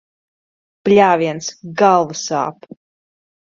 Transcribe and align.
Bļāviens, 0.89 1.51
galva 1.83 2.19
sāp. 2.23 2.67